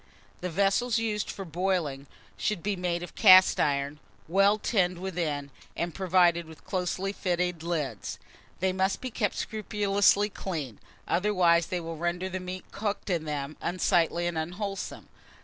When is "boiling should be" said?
1.45-2.75